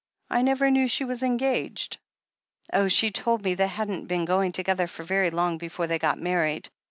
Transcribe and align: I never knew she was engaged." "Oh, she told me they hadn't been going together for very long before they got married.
I 0.31 0.41
never 0.41 0.71
knew 0.71 0.87
she 0.87 1.05
was 1.05 1.21
engaged." 1.21 1.99
"Oh, 2.73 2.87
she 2.87 3.11
told 3.11 3.43
me 3.43 3.53
they 3.53 3.67
hadn't 3.67 4.07
been 4.07 4.25
going 4.25 4.51
together 4.51 4.87
for 4.87 5.03
very 5.03 5.29
long 5.29 5.59
before 5.59 5.85
they 5.85 5.99
got 5.99 6.17
married. 6.17 6.69